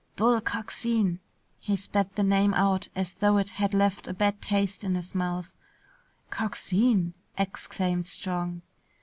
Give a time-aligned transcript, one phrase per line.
[0.15, 1.19] "Bull Coxine!"
[1.59, 5.13] He spat the name out as though it had left a bad taste in his
[5.13, 5.53] mouth.
[6.31, 8.63] "Coxine!" exclaimed Strong.